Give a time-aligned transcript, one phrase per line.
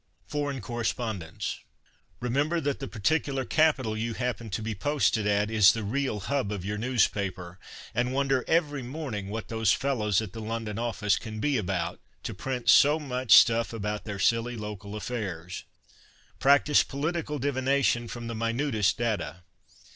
[0.25, 1.59] Foreign Correspondence.—
[2.21, 6.51] Remember that the particular capital you happen to be posted at is the real hub
[6.51, 7.59] of your newspaper,
[7.93, 12.33] and wonder every morning" what those fellows at the London odice can be about" to
[12.33, 15.65] printsomuchstuff about their silly local affairs.
[16.39, 19.43] Practise political divination from the minutest data.